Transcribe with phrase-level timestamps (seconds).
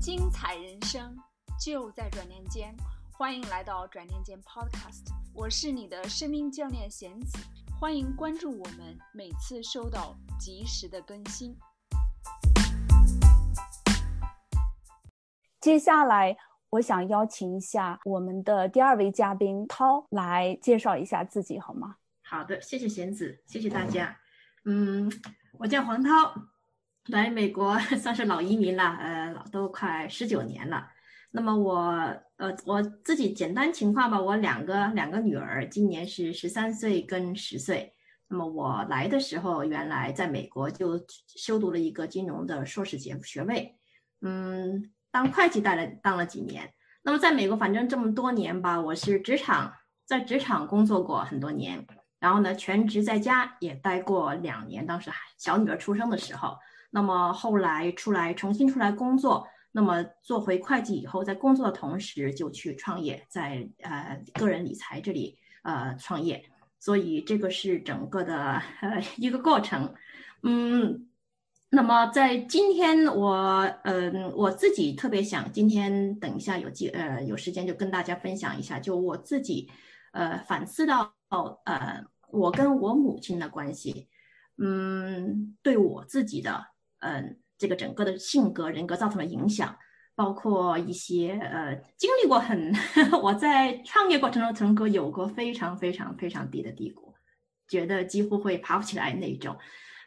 [0.00, 1.14] 精彩人生
[1.62, 2.74] 就在转念间，
[3.12, 7.36] 欢迎来到转念间 Podcast，我是你的生命教练贤子，
[7.78, 11.54] 欢迎关注我们，每次收到及时的更新。
[15.60, 16.34] 接下来，
[16.70, 21.96] 我想邀请一下我们的第二位嘉宾涛来介绍一下自己，好吗？
[22.22, 24.16] 好的，谢谢贤子，谢谢大家。
[24.64, 25.12] 嗯，
[25.58, 26.34] 我叫黄涛，
[27.06, 30.88] 来美国 算是老移民了，呃，都快十九年了。
[31.30, 31.82] 那么我，
[32.36, 37.94] 呃，我自己简单情况吧，我两个两个女儿，今年是十三岁跟十岁。
[38.28, 43.76] 那么我来的时候，原来在美国就修读了一个金融的硕士学学位，
[44.22, 44.90] 嗯。
[45.12, 49.74] 当会计待了当了几年，那么在美国反正这么多年吧，我是职场
[50.06, 51.84] 在职场工作过很多年，
[52.20, 56.56] 然后呢全职在家也待过两年，当时小女儿出生的时候，
[56.90, 66.44] 那么后来出来重新出来工作，那么做回会计以后，在工作的同时就去创业，在呃个人理财这里呃创业，
[66.78, 69.94] 所以这个是整个的呃 一个过程，
[70.42, 71.06] 嗯。
[71.72, 79.70] 那么在今天，我嗯，我自己特别想今天等一下有机呃有时间就跟大家分享一下，就我自己
[80.10, 81.14] 呃反思到
[81.64, 84.08] 呃我跟我母亲的关系，
[84.58, 86.66] 嗯，对我自己的
[87.00, 89.76] 嗯这个整个的性格人格造成了影响，
[90.14, 92.72] 包括一些呃经历过很
[93.22, 97.14] 我在创业过程中曾经有过非常非常非常低的低谷，
[97.68, 99.56] 觉得几乎会爬不起来那种。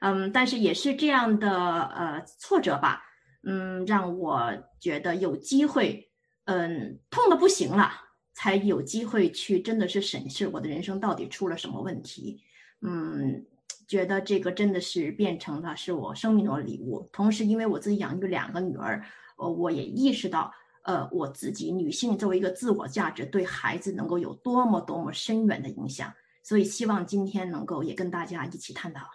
[0.01, 3.03] 嗯，但是也是这样的呃挫折吧，
[3.43, 6.11] 嗯，让我觉得有机会，
[6.45, 7.89] 嗯，痛的不行了，
[8.33, 12.41] 才有机会去真的是审视我的人生到底出了什么问题，
[12.81, 13.45] 嗯，
[13.93, 17.07] 觉得这个真的是变成了是我生命中的礼物。
[17.11, 19.05] 同时，因为我自己养育两个女儿，
[19.37, 20.51] 呃，我也意识到，
[20.83, 26.11] 呃，我自己女性作为一个自我价值对孩子能够有多么多么深远的影响，
[26.41, 29.05] 所以希望今天能够也跟大家一起探讨。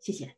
[0.00, 0.32] 谢谢，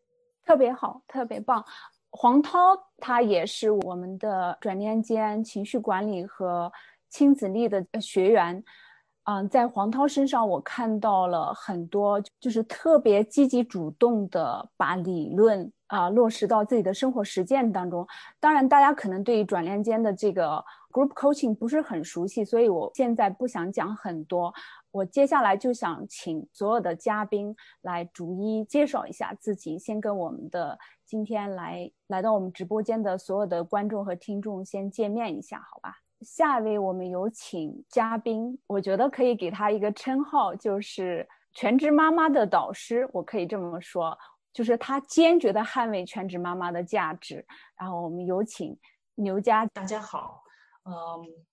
[0.47, 1.63] 特别好，特别棒。
[2.09, 2.59] 黄涛
[2.97, 6.73] 他也是我们的转念间情绪管理和
[7.11, 8.65] 亲子力的学员。
[9.31, 18.05] 嗯，在黄涛身上，我看到了很多，就是特别积极主动的把理论啊落实到自己的生活实践当中。
[18.41, 24.53] 当然，大家可能对于转念间的这个 group coaching 不是很熟悉，所以我现在不想讲很多。
[24.91, 30.77] 我接下来就想请所有的嘉宾来逐一介绍一下自己，先跟我们的
[31.07, 35.99] 今天来来到我们直播间的所有的观众和听众先见面一下，好吧？
[36.21, 44.17] 下一位我们有请嘉宾，我觉得可以给他一个称号，就是全职妈妈的导师，我可以这么说，
[44.53, 47.45] 就是他坚决的捍卫全职妈妈的价值。
[47.77, 48.79] 然后我们有请
[49.15, 50.43] 牛佳，大家好，
[50.85, 51.45] 嗯。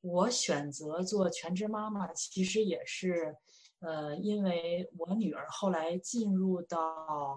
[0.00, 3.34] 我选择做全职妈妈，其实也是，
[3.80, 7.36] 呃，因为我女儿后来进入到，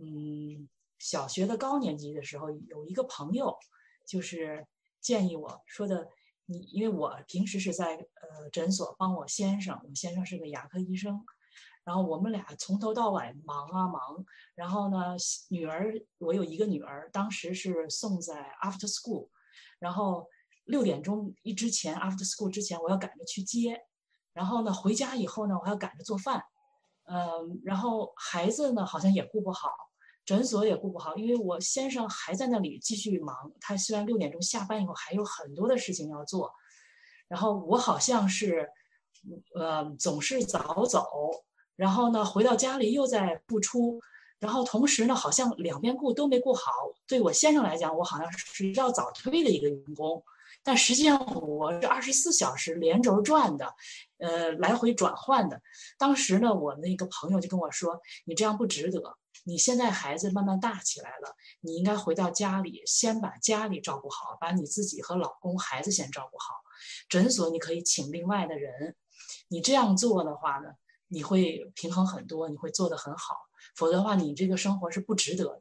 [0.00, 0.68] 嗯，
[1.00, 3.58] 小学的高年级的时候，有一个朋友，
[4.06, 4.64] 就是
[5.00, 6.08] 建议我说的，
[6.46, 11.24] 你因为我平时是在呃诊所帮我先生，我先生是个牙科医生，
[11.84, 15.16] 然后我们俩从头到尾忙啊忙，然后呢，
[15.50, 19.28] 女儿我有一个女儿，当时是送在 after school，
[19.78, 20.26] 然后。
[20.68, 23.86] 六点钟一之前，after school 之前，我要赶着去接，
[24.34, 26.44] 然后呢，回家以后呢，我还要赶着做饭，
[27.04, 29.70] 嗯，然后孩子呢，好像也顾不好，
[30.28, 36.52] 诊所也顾不好，因为我先生还在那里继续忙，他虽然六点钟下班以后还有很多的事情要做，
[37.28, 38.68] 然后我好像是，
[39.54, 41.06] 呃，总是早走，
[41.76, 43.98] 然后呢，回到家里又在不出，
[44.38, 46.70] 然后同时呢，好像两边顾都没顾好，
[47.06, 50.22] 对我先生来讲，我好像是要早退的一个员工。
[50.62, 53.74] 但实际上我是二十四小时连轴转的，
[54.18, 55.62] 呃，来回转换的。
[55.96, 59.16] 当时呢，我那个朋友就跟我说：“你这样不值得。
[59.48, 66.52] 你现在孩子慢慢大起来了，你应该回到家里，先把家里照顾好，把你自己和老公、孩子先照顾好。
[67.08, 68.94] 诊所你可以请另外的人。
[69.48, 70.68] 你这样做的话呢，
[71.06, 73.36] 你会平衡很多，你会做得很好。
[73.74, 75.60] 否则的话，你这个生活是不值得的。”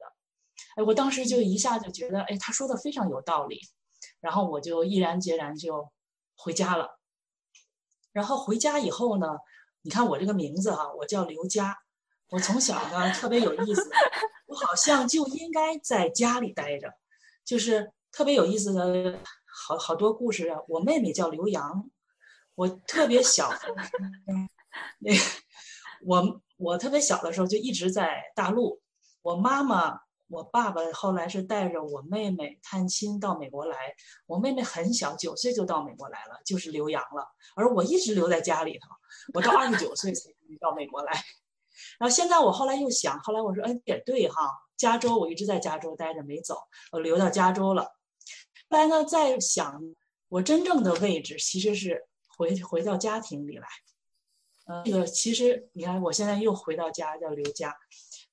[0.75, 3.61] 哎，我当时就一下就觉得，哎，他说的非常有道理。
[4.19, 5.89] 然后我就毅然决然就
[6.35, 6.99] 回家了。
[8.11, 9.27] 然后回家以后呢，
[9.81, 11.77] 你看我这个名字哈，我叫刘佳。
[12.29, 13.89] 我从小呢特别有意思，
[14.47, 16.93] 我好像就应该在家里待着，
[17.45, 20.59] 就是特别有意思的好好多故事啊。
[20.67, 21.89] 我妹妹叫刘洋，
[22.55, 23.49] 我特别小，
[24.99, 25.13] 那
[26.05, 28.81] 我我特别小的时候就一直在大陆。
[29.21, 33.95] 我妈妈我爸爸后来是带着我妹妹探亲到美国来，
[34.25, 37.25] 我妹妹很小，九岁就到美国来了，就是留洋了，
[37.55, 38.89] 而我一直留在家里头，
[39.33, 40.29] 我到二十九岁才
[40.59, 41.13] 到美国来。
[41.97, 46.57] 然后现在我后来又想，后来我说，哎，也对哈，加州我一直在加州待着没走，
[46.91, 47.83] 我留到加州了。
[48.69, 49.81] 后来呢，在想
[50.27, 52.05] 我真正的位置其实是
[52.37, 53.67] 回回到家庭里来。
[54.67, 57.75] 呃，这个其实你看，我现在又回到家叫刘家。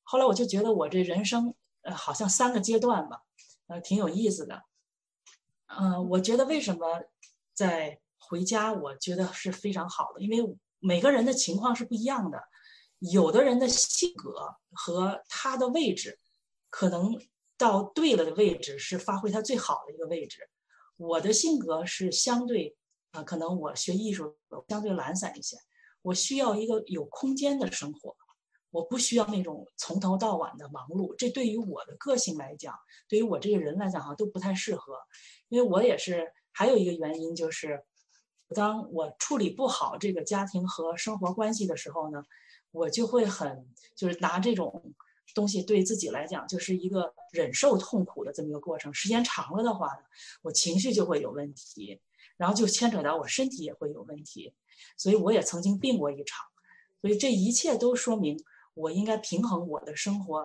[0.03, 3.23] 后来我就觉得我这人生呃好像三个阶段吧，
[3.69, 4.63] 呃挺有意思的。
[5.67, 7.01] 嗯，我觉得为什么
[7.55, 12.43] 在回家，我觉得是非常好的，因为每个人的情况是不一样的。
[13.13, 16.19] 有的人的性格和他的位置，
[16.71, 17.21] 可能
[17.59, 20.49] 到对了的位置是发挥他最好的一个位置。
[20.97, 22.75] 我的性格是相对
[23.11, 24.37] 啊，可能我学艺术
[24.69, 25.59] 相对懒散一些，
[26.01, 28.17] 我需要一个有空间的生活，
[28.71, 31.15] 我不需要那种从头到晚的忙碌。
[31.17, 32.75] 这对于我的个性来讲，
[33.07, 34.97] 对于我这个人来讲哈都不太适合。
[35.49, 37.85] 因为我也是还有一个原因就是，
[38.55, 42.23] 当我处理不好这个家庭和生活关系的时候呢。
[42.75, 44.93] 我就会很就是拿这种
[45.33, 50.03] 东西对自己来讲就是一个忍受痛苦的这么一个过程，时间长了的话呢，
[50.43, 52.01] 我情绪就会有问题，
[52.37, 54.53] 然后就牵扯到我身体也会有问题，
[54.97, 56.45] 所以我也曾经病过一场，
[57.01, 58.37] 所以这一切都说明
[58.75, 60.45] 我应该平衡我的生活，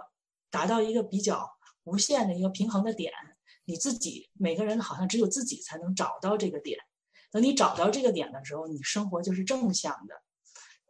[0.52, 1.50] 达到一个比较
[1.86, 3.12] 无限的一个平衡的点。
[3.66, 6.78] 你自己每个人好像只有自己才能找到这个点，
[7.32, 10.22] 等你找到这个点的时候，你生活就是正向的。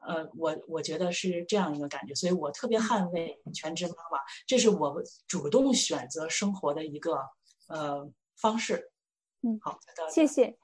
[0.02, 7.18] 呃，我我觉得是这样一个感觉，所以我特别捍卫全职妈妈，这是我主动选择生活的一个
[7.68, 8.92] 呃方式。
[9.42, 9.78] 嗯，好，
[10.10, 10.58] 谢谢，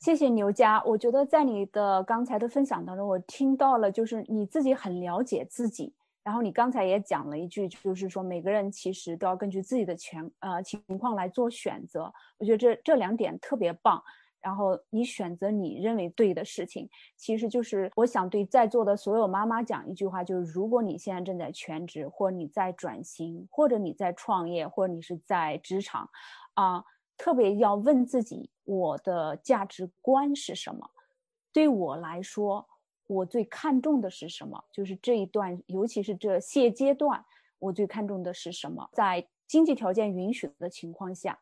[0.00, 0.82] 谢谢牛佳。
[0.84, 12.12] 我觉得在你的刚才的分享当中，我听到了就是你自己很了解自己，然后你刚才也讲了一句，就是说每个人其实都要根据自己的全呃情况来做选择。
[12.38, 14.02] 我觉得这这两点特别棒。
[14.44, 16.86] 然后你选择你认为对的事情，
[17.16, 26.10] 其实就是我想对在座的所有妈妈讲一句话，就是如果你现在正在全职，或你在转型，或者你在创业，或者你是在职场，
[26.52, 26.84] 啊，
[27.16, 30.90] 特别要问自己，我的价值观是什么？
[31.50, 32.68] 对我来说，
[33.06, 34.62] 我最看重的是什么？
[34.70, 37.24] 就是这一段，尤其是这现阶段，
[37.58, 38.90] 我最看重的是什么？
[38.92, 41.40] 在经济条件允许的情况下。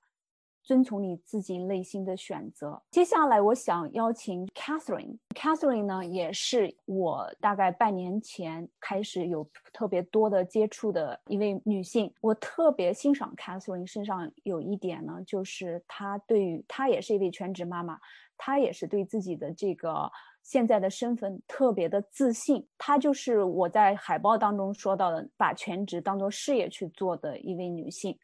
[0.62, 2.80] 遵从你自己内心的选择。
[2.90, 5.18] 接下来，我想邀请 Catherine。
[5.34, 12.12] Catherine 呢，也是我大概半年前开始有特别多的接触的一位女性。
[12.20, 17.98] 我特别欣赏 Catherine 身上有一点呢，就是她对于她也是一位全职妈妈，
[18.36, 20.10] 她也是对自己的这个
[20.42, 22.66] 现在的身份特别的自信。
[22.78, 28.16] 她就是我在海报当中说到的，把全职当做事业去做的一位女性。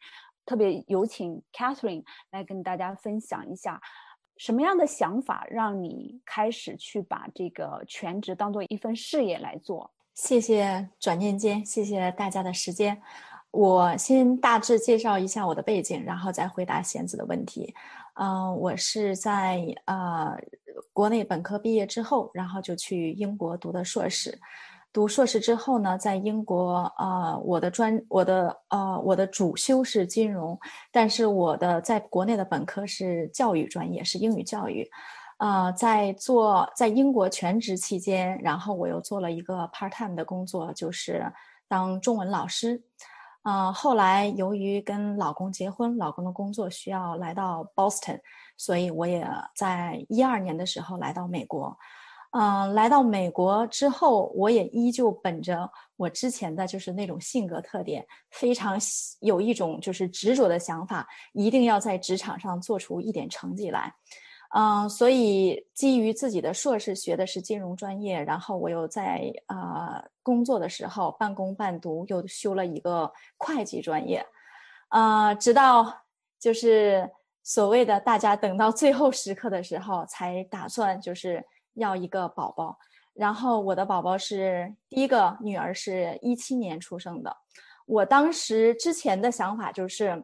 [0.48, 3.78] 特别有请 Catherine 来跟大家分享一下，
[4.38, 9.90] 什么样的想法让你开始去把这个全职当做一份事业来做？
[10.14, 12.98] 谢谢转念间，谢谢大家的时间。
[13.50, 17.74] 我先大致介绍一下我的背景，然后再回答贤子的问题。
[18.14, 20.34] 嗯，我是在呃
[20.94, 24.38] 国内本科毕业之后，然后就去英国读的硕士。
[24.90, 30.59] 读硕士之后呢，在英国，呃，我的专，我的呃，我的主修是金融，
[30.90, 34.88] 但是我的在国内的本科是教育专业，是英语教育，
[35.38, 41.30] 呃，在做在英国全职期间，然后我又做了一个 part time 的工作，就是
[41.68, 42.83] 当中文老师，
[43.42, 48.21] 呃，后来由于跟老公结婚，老公的工作需要来到 Boston，
[48.57, 51.76] 所以我也在一二年的时候来到美国。
[52.30, 58.78] 嗯，来到美国之后，我也依旧本着我之前的就是那种性格特点，非常
[59.20, 63.90] 有一种就是执着的想法，一定要在职场上做出一点成绩来。
[64.54, 74.23] 嗯，所以基于自己的硕士学的是金融专业，然后我又在啊工作的时候半工半读，又修了一个会计专业。
[74.88, 76.02] 啊，直到
[76.38, 77.11] 就是
[77.42, 81.42] 所谓的大家等到最后时刻的时候，才打算就是。
[81.78, 82.78] 要一个宝宝，
[83.14, 87.37] 然后我的宝宝是第一个女儿，是一七年出生的。
[87.87, 90.23] 我当时之前的想法就是，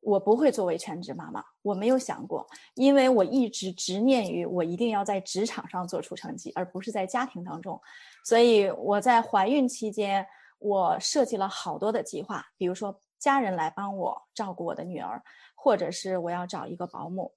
[0.00, 7.80] 我不会作为全职妈妈，我没有想过，因为我一直执念于我一定要在职场上做出成绩，而不是在家庭当中。
[8.24, 10.26] 所以我在怀孕期间，
[10.58, 15.22] 我设计了好多的计划，比如说家人来帮我照顾我的女儿，
[15.54, 17.32] 或者是我要找一个保姆。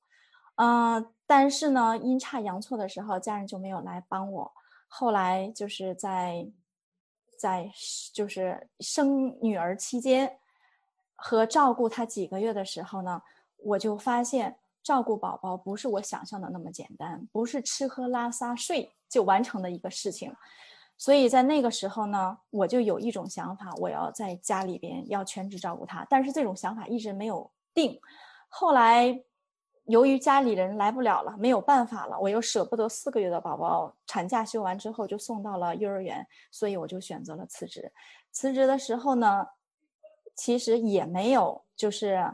[0.56, 4.52] 嗯，但是呢，阴差阳错的时候，家人就没有来帮我。
[4.88, 6.48] 后来就是在，
[7.38, 7.70] 在
[8.14, 10.38] 就是生女儿期间，
[11.16, 13.22] 和照顾她几个月的时候呢，
[13.58, 20.34] 我就发现照顾宝宝不是我想象的那么简单，不是吃喝拉撒睡就完成的一个事情。
[20.98, 26.08] 所以在那个时候呢，我就有一种想法，我要在家里边要全职照顾他。
[26.10, 28.00] 但是这种想法一直没有定。
[28.48, 29.22] 后来
[29.86, 37.92] 由于家里人来不了了，没有办法了，我又舍不得四个月的宝宝产假休完之后就送到了幼儿园，所以我就选择了辞职。
[38.32, 39.48] 辞职的时候呢，
[40.36, 42.34] 其实也没有就是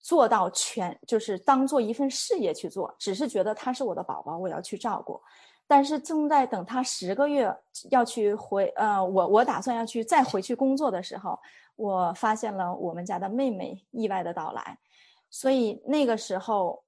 [0.00, 5.20] 做到全，就是当做一份事业去做，只是觉得他是我的宝宝，我要去照顾。
[5.68, 7.56] 但是正在等他十个月
[7.90, 11.38] 要去回，呃，我我打算要去再回去工作的时候，
[11.76, 14.76] 我发现了我们家的妹妹意外的到来，
[15.32, 16.84] 所以那个时候，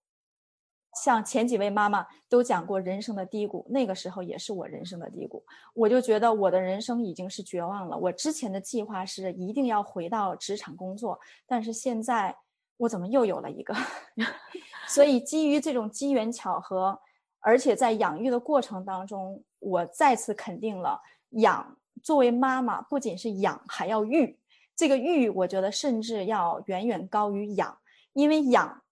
[1.02, 7.96] 像前几位妈妈都讲过人生的低谷，那个时候也是我人生的低谷，我就觉得我的人生已经是绝望了。
[7.96, 12.36] 我之前的计划是一定要回到职场工作，但是现在
[12.76, 13.74] 我怎么又有了一个？
[14.86, 17.00] 所以基于这种机缘巧合。
[17.46, 20.98] 而且在养育的过程当中，我再次肯定了
[21.32, 24.38] 养作为妈妈不仅是养，还要育。
[24.74, 27.76] 这个育，我觉得甚至要远远高于养，
[28.14, 28.82] 因为养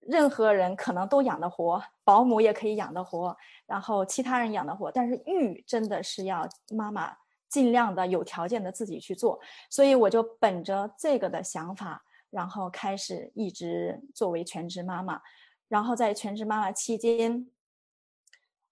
[0.00, 7.14] 任何人可能都养得活，保姆也可以养得活，然后其他人养得活，但是育真的是要妈妈
[7.48, 9.38] 尽量的有条件的自己去做。
[9.68, 15.20] 所以我就本着这个的想法，然后开始一直作为全职妈妈，
[15.68, 17.46] 然后在全职妈妈期间。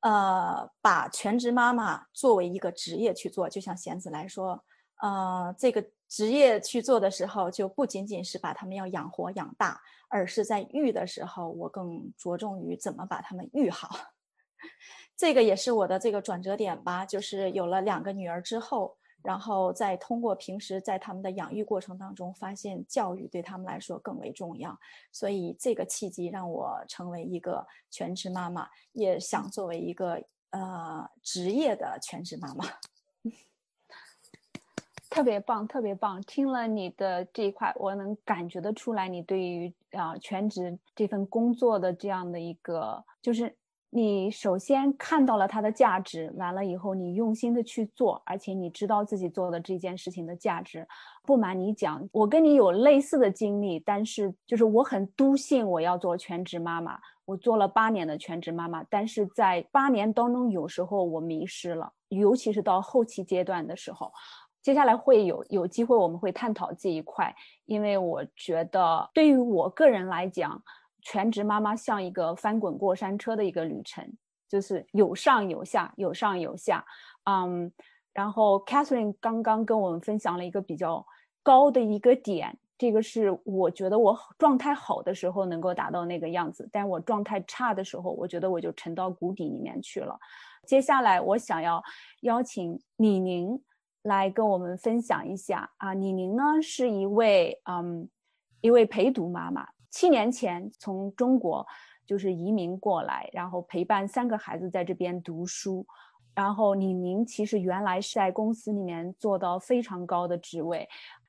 [0.04, 4.64] 呃，把全职妈妈作为一个职业去做，就像贤子来说，
[5.00, 5.80] 呃，这个
[6.12, 13.88] 职业去做的时候，就不仅仅是把他们要养活养大，而是在育的时候，我更着重于怎么把他们育好。
[15.16, 18.94] 这个也是我的这个转折点吧，就是有了两个女儿之后。
[19.24, 24.76] 然后再通过平时在他们的养育过程当中，发现教育对他们来说更为重要，
[25.12, 32.64] 所以这个契机让我成为一个全职妈妈，也想作为一个呃职业的全职妈妈。
[35.12, 36.20] 特别棒，特别棒！
[36.22, 43.54] 听了你的这一块，我能感觉得出来，你对于啊全职这份工作的这样的一个就是。
[43.94, 50.88] 你首先看到了它的价值，完了以后你用心的去做，而且你知道自己做的这件事情的价值。
[51.26, 56.98] 不瞒你讲，我跟你有类似的经历，但是就是我很笃信我要做全职妈妈。
[57.26, 64.10] 我做了八年的全职妈妈，但是在八年当中，有时候我迷失了，尤其是到后期阶段的时候。
[64.62, 67.34] 接下来会有有机会我们会探讨这一块，
[67.66, 70.62] 因为我觉得对于我个人来讲。
[71.04, 74.08] 全职妈妈像一个翻滚过山车的一个旅程，
[74.48, 76.84] 就是有上有下，有上有下。
[77.24, 77.72] 嗯，
[78.12, 81.04] 然后 Catherine 刚刚跟我们分享了一个比较
[81.42, 90.16] 高的一个点，这个是我觉得我状态好的时候能够达到那个样子，但我状态差的时候，我觉得我就沉到谷底里面去了。
[90.68, 91.82] 接下来我想要
[92.20, 93.60] 邀请李宁
[94.02, 98.08] 来跟我们分享一下啊，李宁呢是一位嗯
[98.60, 99.68] 一位陪读妈妈。
[99.90, 101.66] 七年前从中国
[102.06, 105.86] 就是移民过来，然后陪伴三个孩子在这边读书。
[106.34, 110.88] 然后李宁其实原来是在公司里面做到非常高的职位。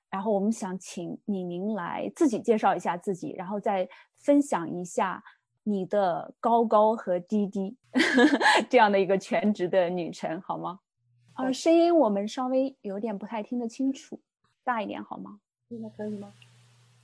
[0.09, 5.21] 然后我们想请李宁来自己介绍一下自己，然后再分享一下
[5.63, 7.75] 你的高高和低低
[8.69, 10.79] 这样的一个全职的旅程，好吗？
[11.33, 14.19] 啊，声音我们稍微有点不太听得清楚，
[14.63, 15.39] 大一点好吗？
[15.69, 16.31] 现在可以吗？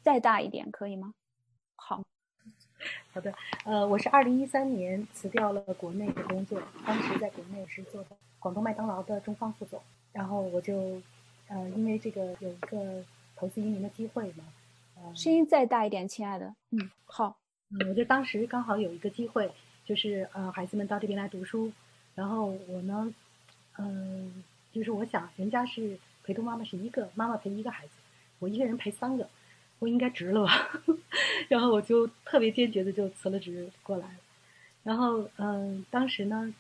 [0.04, 1.14] 再大一点可以吗？
[1.76, 2.04] 好，
[3.12, 3.34] 好的，
[3.66, 9.82] 呃，我是二零一三年辞掉了国内的工作，当时在国内是做的广东麦当劳的中方副总，
[10.14, 11.02] 然后我就，
[11.48, 13.04] 呃，因为这个有一个
[13.36, 14.44] 投资移民的机会嘛，
[14.96, 17.40] 呃，声音再大一点，亲爱的，嗯，好，
[17.72, 19.52] 嗯，我就当时刚好有一个机会，
[19.84, 21.72] 就是呃，孩子们到这边来读书，
[22.14, 23.12] 然后我呢，
[23.80, 27.94] 嗯，就是我想，人家是陪读妈妈是一个妈妈陪一个孩子，
[28.38, 29.28] 我一个人陪三个。
[29.80, 30.82] 我应该值了吧，
[31.48, 34.18] 然后我就特别坚决的就辞了职过来，
[34.84, 36.54] 然后嗯，当时呢，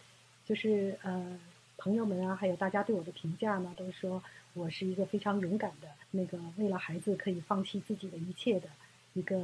[0.45, 1.37] 就是呃
[1.75, 4.23] 朋友们啊，还有大家对我的评价呢，都说
[4.53, 8.69] 我是一个非常勇敢的那个为了孩子可以放弃自己的一切的
[9.11, 9.37] 一个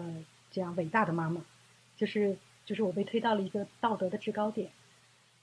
[0.49, 1.43] 这样伟大的妈妈，
[1.97, 4.71] 就是就是我被推到了一个道德的制高点，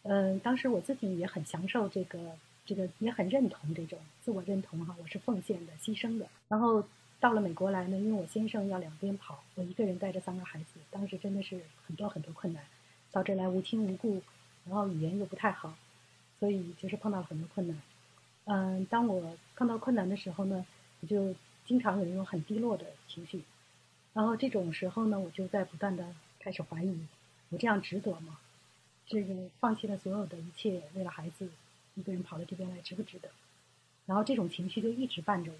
[0.02, 2.18] 嗯，当时我自己也很享受这个
[2.64, 6.84] 这个也很认同这种自我认同哈，我是奉献的牺牲的，然后。
[7.22, 12.64] 到了美国来呢，因为我先生要两边跑，我一个人带着三个孩子，当时真的是很多很多困难。
[13.12, 14.20] 到这来无亲无故，
[14.64, 15.72] 然后语言又不太好，
[16.40, 17.80] 所以就是碰到很多困难。
[18.46, 20.66] 嗯，当我碰到困难的时候呢，
[21.00, 21.32] 我就
[21.64, 23.44] 经常有那种很低落的情绪。
[24.12, 26.04] 然后这种时候呢，我就在不断的
[26.40, 27.06] 开始怀疑，
[27.50, 28.36] 我这样值得吗？
[29.06, 31.48] 这个放弃了所有的一切，为了孩子，
[31.94, 33.28] 一个人跑到这边来，值不值得？
[34.06, 35.58] 然后这种情绪就一直伴着我。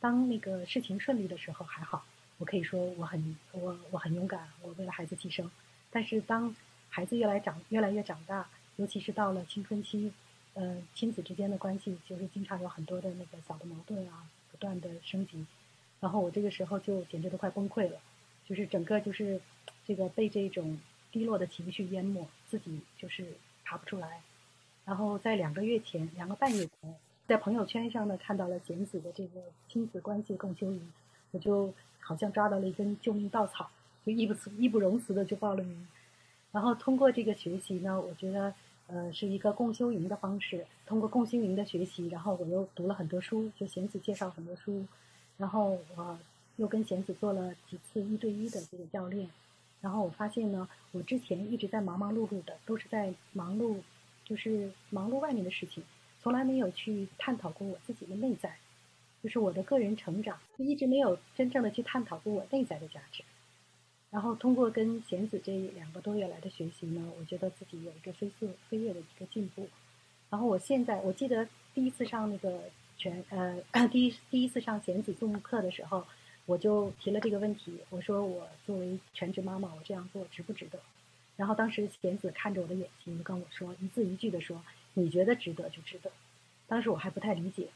[0.00, 2.04] 当那个事情顺利的时候还好，
[2.38, 5.48] 我可以说我很我我很勇敢，我为了孩子牺牲。
[5.90, 6.54] 但是当
[6.88, 10.12] 孩子越来长越来越长大，尤其是到了青春期，
[10.54, 15.46] 呃，亲子之间的关系就是经常有很多的那个小的矛盾啊，不断的升级。
[16.00, 17.98] 然后我这个时候就简直都快崩溃了，
[18.46, 19.40] 就是整个就是
[19.86, 20.78] 这个被这种
[21.12, 23.26] 低落的情绪淹没，自己就是
[23.64, 24.22] 爬不出来。
[24.84, 26.94] 然后在两个月前，两个半月前，
[27.26, 30.92] 在朋友圈上呢看到了贤子的这个亲子关系共修营，
[31.32, 33.68] 我就好像抓到了一根救命稻草，
[34.06, 35.88] 就义不义不容辞的就报了名。
[36.52, 38.54] 然后通过这个学习呢，我觉得
[38.86, 40.64] 呃是一个共修营的方式。
[40.86, 44.86] 通过共修营的学习，然后我又读了很多书，就贤子介绍很多书。
[45.38, 46.16] 然后我
[46.54, 49.28] 又跟贤子做了几次一对一的这个教练，
[49.84, 53.76] 然后我发现呢，我之前一直在忙忙碌碌的，都是在忙碌，
[54.24, 55.84] 就是忙碌外面的事情，
[56.22, 58.56] 从来没有去探讨过我自己的内在，
[59.22, 63.22] 就是我的个人成长，就一直没有真正的去探讨过我内在的价值。
[64.10, 69.68] 然后通过跟贤子这两个多月来的学习呢，我觉得自己有一个飞速飞跃的一个进步。
[70.30, 72.62] 然后我现在我记得第一次上那个。
[72.96, 73.60] 全呃，
[73.90, 76.06] 第一第一次上贤子动物课的时候，
[76.46, 77.78] 我就提了这个问题。
[77.90, 80.78] 我说我作为全职妈妈，我这样做值不值得？
[81.36, 84.62] 然后当时贤子看着我的眼睛，跟我说一字一句的说
[84.94, 86.12] ：“你觉得值得就值得。”
[86.68, 87.68] 当时我还不太理解，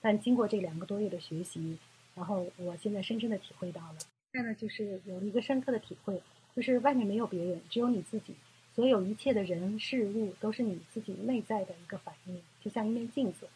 [0.00, 1.78] 但经过这两个多月的学习，
[2.14, 3.98] 然后我现在深深的体会到了。
[4.32, 6.22] 现在呢就是有了一个深刻的体会，
[6.54, 8.34] 就是外面没有别人，只有你自己。
[8.74, 13.48] 所有一切的人事物都是你自己内在的一个反应，就像一面镜子。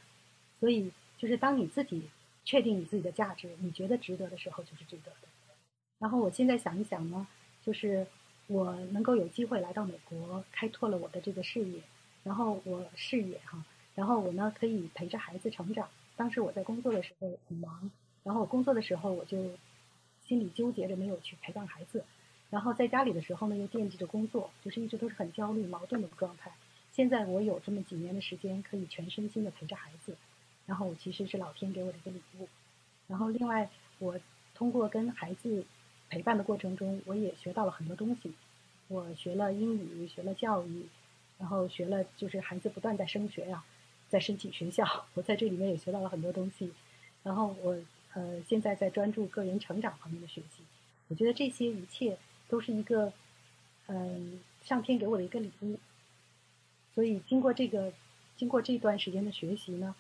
[0.59, 0.91] 所以。
[1.19, 2.03] 就是当你自己
[2.47, 5.29] 确定你自己的价值，你觉得值得的时候，就是值得的。
[5.99, 7.27] 然后我现在想一想呢，
[7.63, 8.07] 就是
[8.47, 11.81] 我能够有机会来到美国，开拓了我的这个事业，
[12.23, 15.89] 然后我视野哈，然后我呢可以陪着孩子成长。
[16.15, 17.91] 当时我在工作的时候很忙，
[18.23, 19.51] 然后我工作的时候我就
[20.25, 22.05] 心里纠结着没有去陪伴孩子，
[22.49, 26.53] 然后在家里的时候呢又惦记着工作，就是一直都是很焦虑、矛盾的状态。
[26.93, 30.17] 现在我有这么几年的时间，可以全身心的陪着孩子。
[30.67, 32.49] 然后我其实是老天给我的一个礼物，
[33.07, 34.19] 然后另外我
[34.53, 35.65] 通过跟孩子
[36.09, 38.33] 陪伴的过程中，我也学到了很多东西。
[38.89, 40.87] 我学了英语，学了教育，
[41.39, 43.65] 然后学了就是孩子不断在升学呀，
[44.09, 46.73] 在申请学校，我在这里面也学到了很多东西。
[47.23, 47.77] 然后我
[48.15, 50.63] 呃现在在专注个人成长方面的学习，
[51.09, 52.17] 我觉得这些一切
[52.49, 53.13] 都是一个
[53.87, 55.79] 嗯上天给我的一个礼物。
[56.95, 57.93] 所以经过这个
[58.37, 59.95] 经过这段时间的学习呢。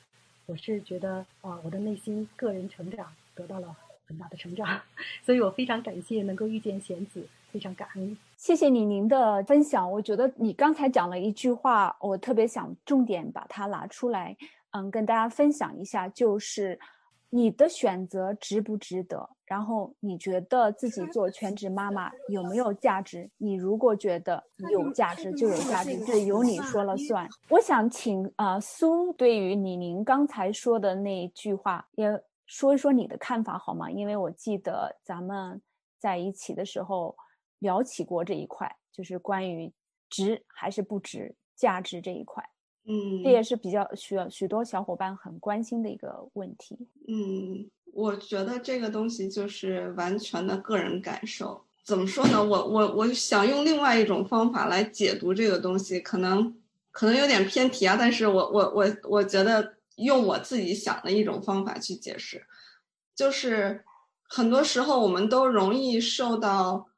[0.46, 4.80] 我是觉得啊，我的内心个人成长得到了很大的成长，
[5.24, 8.16] 所以我非常感谢能够遇见贤子，非常感恩。
[8.36, 14.36] 谢谢你您的分享，我觉得你刚才讲了一句话，我特别想重点把它拿出来，
[14.70, 16.78] 嗯，跟大家分享一下，就是。
[17.30, 19.28] 你的选择值不值得？
[19.44, 23.30] 然后你觉得自己做全职妈妈有没有价值？
[23.36, 27.28] 你如果觉得有价值，就有价值，这由你说了算。
[27.50, 32.08] 我想请啊苏，对于李宁刚才说的那句话，也
[32.46, 33.90] 说一说你的看法好吗？
[33.90, 35.60] 因为我记得咱们
[35.98, 37.16] 在一起的时候
[37.60, 39.72] 聊起过这一块，就是关于
[40.08, 42.42] 值还是不值价值这一块。
[42.88, 46.78] 嗯，这也是比较需要许多小伙伴很关心的一个问题。
[47.08, 51.64] 嗯，我觉得这个东西就是完全的个人感受。
[51.84, 52.42] 怎么说呢？
[52.42, 56.56] 我我我想用另外一种方法来解读这个东西，可能
[56.90, 57.96] 可能有点偏题啊。
[57.98, 62.44] 但是我我我我觉得用我自己想的一种方法去解释，
[63.14, 63.84] 就是
[64.28, 66.88] 很多时候我们都容易受到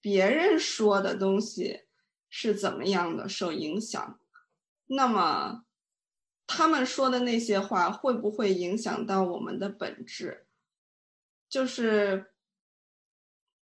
[0.00, 1.80] 别人说的东西
[2.28, 4.18] 是怎么样的受影响。
[4.94, 5.64] 那么，
[6.46, 10.46] 他们说的那些话会不会影响到我们的本质？
[11.48, 12.32] 就是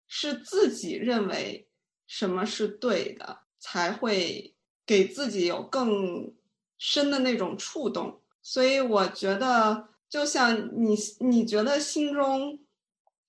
[0.07, 1.67] 是自己认为
[2.05, 6.33] 什么是对的，才会给自己有更
[6.77, 8.21] 深的那种触动。
[8.41, 12.59] 所以我觉得，就像你，你觉得心中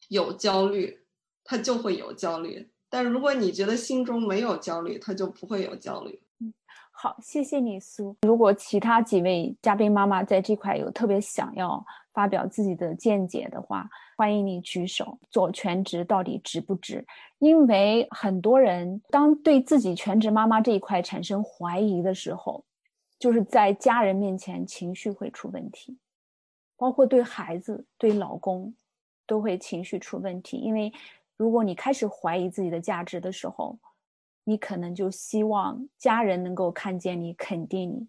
[0.08, 1.04] 有焦虑，
[1.44, 6.22] 他就会有焦虑；但如果你觉得心中没有焦虑，他就不会有焦虑。
[6.98, 8.16] 好，谢谢你，苏。
[8.22, 15.18] 如果其他几位嘉宾妈妈在这块有特别想要发表自己的见解的话，欢迎你举手。
[15.30, 17.06] 做全职到底值不值？
[17.38, 22.64] 因为很多人当对自己全职妈妈这一块产生怀疑的时候，
[23.18, 25.98] 就是在家人面前情绪会出问题，
[26.78, 28.74] 包括对孩子、对老公，
[29.26, 30.56] 都会情绪出问题。
[30.56, 30.90] 因为
[31.36, 33.78] 如果你开始怀疑自己的价值的时候，
[34.48, 38.08] 你可能就希望家人能够看见你、肯定你。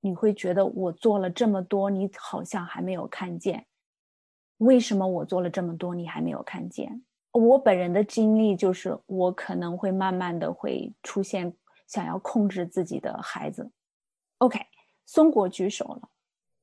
[0.00, 3.66] 你会觉得我做了这么多，你好像还没有看见。
[4.56, 7.04] 为什么我做了这么多，你还没有看见？
[7.32, 11.54] 我本人的经历就是，我可能会慢慢的会出现
[11.86, 13.70] 想要控制自己的孩子。
[14.38, 14.58] OK，
[15.04, 16.08] 松果举手了。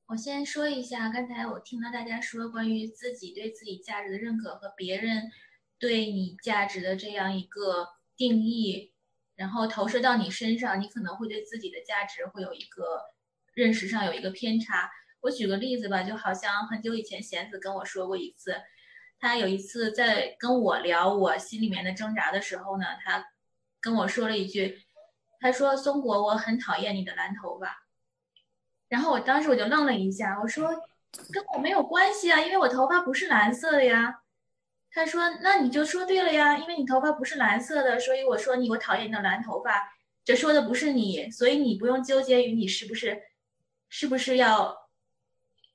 [0.08, 5.30] 我先说一下，刚才我听到大家说关于自己对自己价值的认可和别人
[5.78, 7.86] 对你价值的这样一个
[8.20, 8.92] 定义，
[9.34, 13.00] 然后投射到你身上，你可能会对自己的价值会有一个
[13.54, 14.90] 认识上有一个偏差。
[15.22, 18.54] 我举个例子吧，就好像很久以前贤子跟我说过一次，
[19.18, 23.24] 他有一次在跟我聊我心里面的挣扎的时候呢，他
[23.80, 24.78] 跟我说了一句。
[25.42, 27.86] 他说：“松果，我很讨厌你的蓝头发。”
[28.88, 30.68] 然后我当时我就愣了一下，我说
[31.32, 34.20] ：“跟我没有关系啊，因为我头发不是蓝色的呀。”
[34.92, 39.92] 他说：“那你就说对了呀，因为你头发不是蓝色的，所以我说你我讨厌你的蓝头发。
[40.24, 43.22] 这说的不是你，所以你不用纠结于你是不是，
[43.88, 44.76] 是不是要，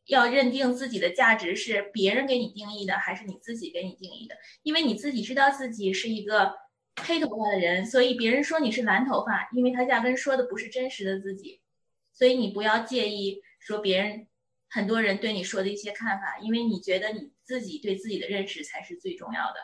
[0.05, 4.35] 要认定自己的价值是别人给你定义的，还是你自己给你定义的？
[4.63, 6.55] 因为你自己知道自己是一个。”
[7.03, 11.59] 黑头发的人，所以别人说你是蓝头发，因为他压根说的不是真实的自己，
[12.13, 14.27] 所以你不要介意说别人
[14.69, 19.55] 很多人对你说的一些看法，因为你觉得你自己对自己的认识才是最重要的。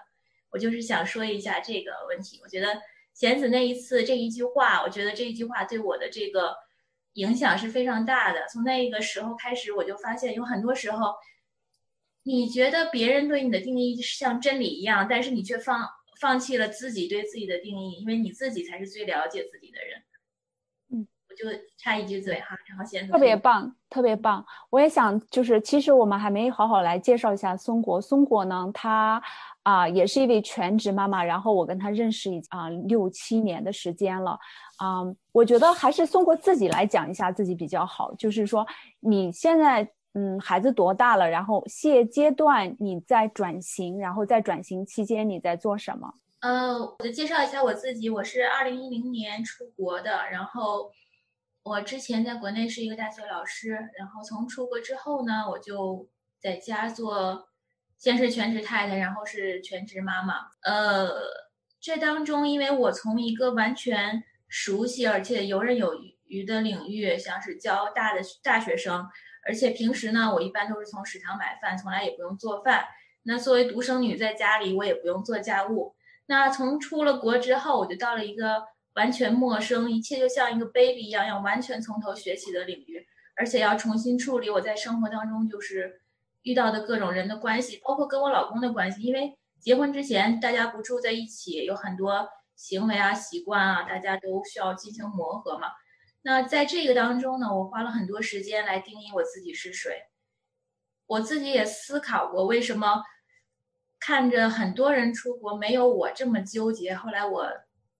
[0.52, 2.40] 我就是想说一下这个问题。
[2.44, 2.80] 我觉得
[3.14, 6.56] 贤子那一次这一句话，我觉得这一句话对我的这个
[7.14, 8.48] 影响是非常大的。
[8.48, 11.14] 从那个时候开始，我就发现有很多时候，
[12.24, 15.90] 你觉得别人对你的定义是像真理一样，但是你却放。
[16.20, 20.04] 放弃了自己对自己的定义，因为你自己才是最了解自己的人。
[21.42, 24.46] 就插一句嘴哈，然后先特别棒，特别棒。
[24.70, 28.00] 我也想，就是其实我们还没好好来介绍一下松果。
[28.00, 29.22] 松果呢，她
[29.64, 34.38] 啊也是一位全职妈妈，然后我跟她认识已啊六七年的时间了。
[34.78, 35.02] 啊，
[35.32, 38.14] 我觉得还是松果自己来讲一下自己比较好。
[38.16, 38.66] 就是说
[39.00, 39.90] 你现在。
[40.14, 41.30] 嗯，孩子多大了？
[41.30, 46.14] 然后现阶段你在转型，然后在转型期间你在做什么？
[46.42, 48.10] 呃，我就介绍一下我自己。
[48.10, 50.92] 我是二零一零年出国的，然后
[51.64, 57.48] 我之前在国内是一个大学老师，然后从出国之后呢，我就在家做，
[57.98, 60.48] 先是全职太太，然后是全职妈妈。
[60.64, 61.12] 呃，
[61.80, 65.94] 这当中，因为我从一个完全熟悉而且游刃有
[66.26, 69.08] 余的领域，像是教大的大学生。
[69.46, 72.86] 而且平时呢，我一般都是从食堂买饭，从来也不用做饭。
[73.24, 75.96] 那作为独生女，在家里我也不用做家务。
[76.26, 86.02] 那从出了国之后，我就到了一个完全陌生，一切就像一个 baby 一样，要完全从头学起的领域，而且要重新处理我在生活当中就是
[86.44, 89.02] 遇到的各种人的关系，包括跟我老公的关系。
[89.02, 95.68] 因为结婚之前大家不住在一起，有很多行为啊、习惯啊，大家都需要进行磨合嘛。
[96.24, 100.04] 那在这个当中呢，我花了很多时间来定义我自己是谁。
[101.08, 103.04] 我自己也思考过，为什么
[104.00, 106.94] 看着很多人出国没有我这么纠结。
[106.94, 107.48] 后来我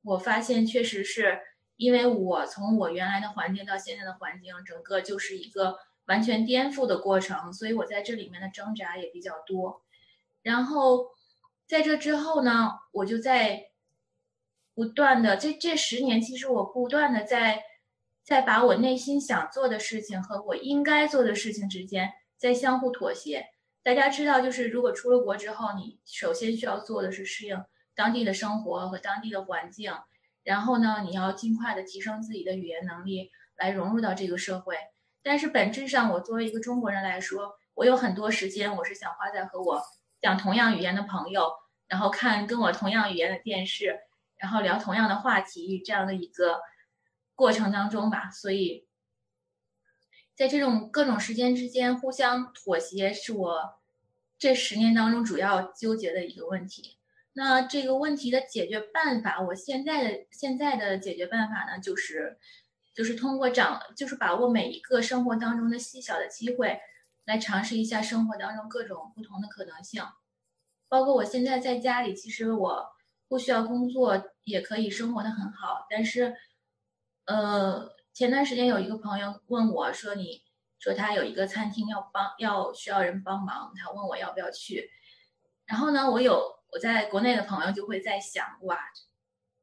[0.04, 1.40] 我发现，确实是
[1.78, 9.82] 因为我从我原来的环境到现在的环境，整个就是一个完全颠覆的过程，所以我在这里面的挣扎也比较多。
[10.42, 11.08] 然后
[11.68, 13.70] 在这之后呢，我就在
[14.74, 17.64] 不断的这这十年，其实我不断的在。
[18.24, 23.48] 在把我内心想做的事情和我应该做的事情之间在相互妥协。
[23.82, 27.58] 大家知道，就是如果出了国之后，你首先需要做的是适应
[28.02, 29.94] 当地的生活和当地的环境，
[30.42, 34.76] 然后呢，你要尽快的提升自己的语言能力，来融入到这个社会。
[35.22, 39.84] 但是本质上，我作为一个中国人来说，我有很多时间，我是想花在和我
[40.20, 41.52] 讲同样语言的朋友，
[41.88, 44.00] 然后看跟我同样语言的电视，
[44.38, 46.60] 然后聊同样的话题这样的一个。
[47.34, 48.86] 过程当中吧，所以
[50.36, 53.80] 在这种各种时间之间互相妥协，是我
[54.38, 57.00] 这十年当中主要纠结的一个问题。
[57.34, 62.38] 那这个问题的解决办法，我现在的现在的解决办法呢，就是
[62.94, 66.80] 就是通过掌，就是把握每一个生活当中的细小的机会，
[67.26, 70.04] 来尝试一下生活当中各种不同的可能性。
[70.88, 72.88] 包括我现在在家里，其实我
[73.28, 76.36] 不需要工作，也可以生活的很好，但是。
[77.26, 80.42] 呃，前段时间有一个朋友问我说：“你
[80.80, 84.90] 说他有一个餐厅要帮，要需要人帮忙，他问我要不要去。”
[85.66, 88.80] 然后呢，我有我在国内的朋友就会在想：“哇，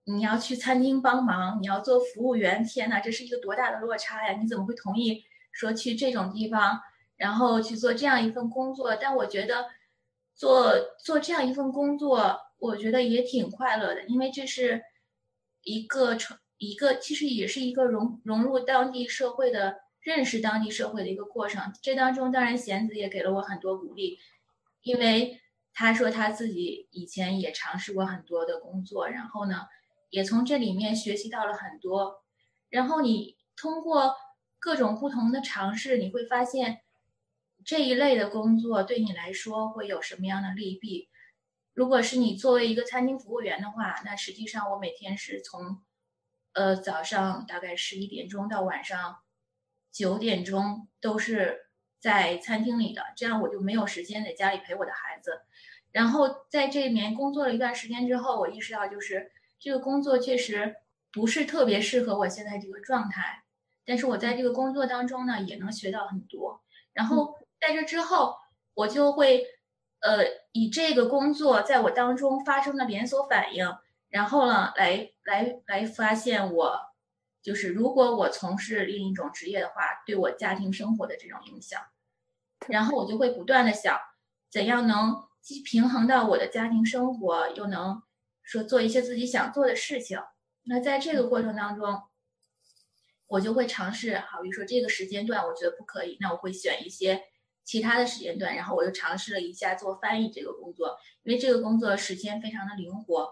[0.04, 4.38] 你要去餐厅帮忙，你要做服务员，天哪，这是一个多大的落差呀！
[4.38, 6.80] 你怎么会同意说去这种地方，
[7.16, 9.66] 然后去做这样一份工作？”但我觉得，
[10.34, 14.82] 做做这样一份工作，我觉得也挺快乐的，因为这是
[15.62, 21.72] 一个成一个，其实也是一个融融入当地社会的、认识当地社会的一个过程。
[21.80, 24.18] 这当中，当然贤子也给了我很多鼓励，
[24.82, 25.40] 因为
[25.78, 29.68] 他说他自己以前也尝试过很多的工作，然后呢，
[30.10, 32.24] 也从这里面学习到了很多。
[32.68, 34.16] 然后你通过
[34.58, 36.80] 各种不同的尝试，你会发现。
[37.64, 41.10] 这一类的工作对你来说会有什么样的利弊？
[41.74, 45.82] 如果是你作为一个餐厅服务员的话，那实际上我每天是从，
[46.54, 49.18] 呃早上大概十一点钟到晚上
[49.92, 51.67] 九点钟都是
[52.00, 55.42] 在餐厅里的，这样我就没有时间在家里陪我的孩子。
[55.92, 60.76] 然后在这里面工作了一段时间之后，我意识到就是这个工作确实
[61.12, 63.42] 不是特别适合我现在这个状态，
[63.84, 67.36] 但是我在这个工作当中呢也能学到很多，然后。
[67.60, 68.36] 在这之后，
[68.72, 69.44] 我就会，
[69.98, 73.66] 呃，以这个工作在我当中发生的连锁反应，
[74.10, 76.78] 然后呢，来来来发现我，
[77.42, 79.74] 就是如果我从事另一种职业的话，
[80.06, 81.80] 对我家庭生活的这种影响，
[82.68, 83.98] 然后我就会不断的想，
[84.50, 88.02] 怎样能既平衡到我的家庭生活，又能
[88.42, 90.20] 说做一些自己想做的事情。
[90.64, 92.02] 那在这个过程当中，
[93.26, 97.22] 我就会尝试，好比说这个时间段我觉得不可以，那我会选一些。
[97.64, 103.30] 其他的时间段，然后我又尝试了一下做翻译这个工作，因为这个工作时间非常的灵活。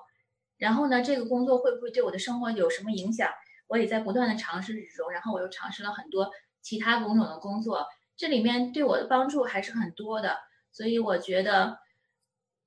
[0.58, 3.30] 然后呢，这个工作会不会对我的生活有什么影响？
[3.66, 5.10] 我也在不断的尝试之中。
[5.10, 10.38] 然后我又尝试了很多其他工种的工作，这里面对我的帮助还是很多的。
[10.72, 11.78] 所以我觉得，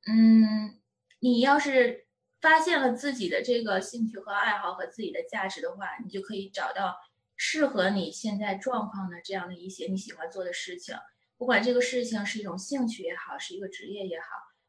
[0.07, 0.79] 嗯，
[1.19, 2.07] 你要是
[2.41, 6.95] 发现了自己的这个兴趣和爱好和自己的价值的话，你就可以找到
[7.35, 10.95] 适合你现在状况的这样的一些你喜欢做的事情。
[11.37, 14.25] 不管这个事情是一种兴趣也好，是一个职业也好，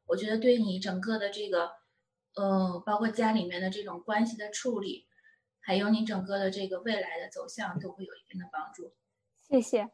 [0.07, 1.73] 我觉得对你整个的这个，
[2.37, 5.07] 呃，包括家里面的这种关系的处理，
[5.61, 8.93] 还有你整个的这个未来的走向，都会有一定的帮助。
[9.49, 9.89] 谢谢，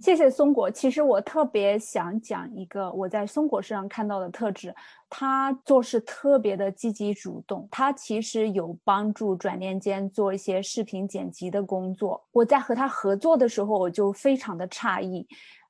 [0.00, 0.70] 谢谢松果。
[0.70, 4.74] 其实我特别想讲一个我在松果身上看到的特质，
[5.10, 7.68] 他做事特别的积极主动。
[7.70, 12.26] 他其实有帮助转念间做一些视频剪辑的工作。
[12.32, 15.28] 我在和他合作的时候，我就非常的诧异。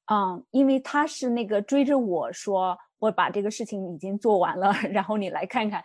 [0.08, 5.82] 嗯，因为他是那个追着我说，我把这个事情已经做完了， 然后你来看看，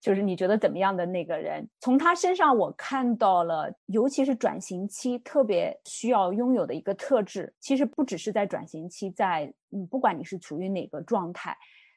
[0.00, 1.68] 就是你觉得怎么样的那个人。
[1.80, 7.54] 从他身上我看到了，尤其是转型期特别需要拥有的一个特质。
[7.60, 11.56] 其实不只是在转型期，在嗯，不管你是处于哪个状态，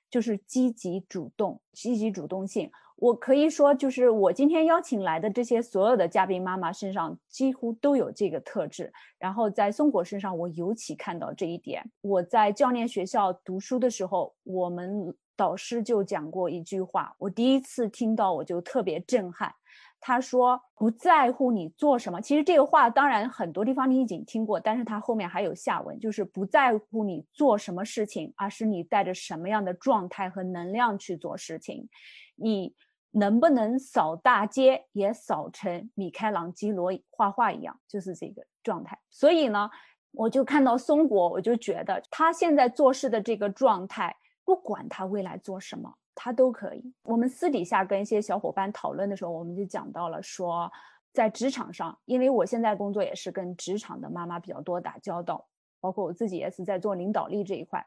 [0.10, 2.70] 就是积极主动、积极主动性。
[3.02, 8.94] 我可以说，就是我今天邀请来的这些所有的嘉宾妈妈身上几乎都有这个特质。
[9.18, 11.84] 然后在松果身上，我尤其看到这一点。
[12.02, 19.52] 我在教练学校读书的时候，我们导师就讲过一句话，我第一次听到我就特别震撼。
[20.00, 31.90] 他说：“不在乎你做什么。”其实这个话当然很多地方你已经听过，但是他后面还有下文，就是不在乎你做什么事情，而是你带着什么样的状态和能量去做事情。
[32.36, 32.76] 你。
[33.12, 38.98] 能不能扫大街也扫成米开朗基罗画画一样，就是这个状态。
[39.10, 39.70] 所以呢，
[40.12, 46.94] 我就看到松果，我就觉得他现在做事的这个状态，不管他未来做什么，他都可以。
[47.04, 50.72] 我们私底下跟一些小伙伴讨论的时候，我们就讲到了说，
[51.12, 55.46] 在职场上，因为我现在工作也是跟职场的妈妈比较多打交道，
[55.82, 57.86] 包括我自己也是在做领导力这一块，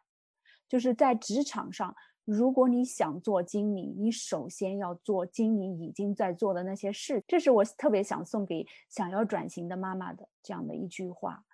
[0.68, 1.96] 就是在职场上。
[2.24, 7.22] 如果你想做经理，你首先要做经理已经在做的那些事。
[7.28, 11.44] 这是我特别想送给想要转型的妈妈的这样的一句话。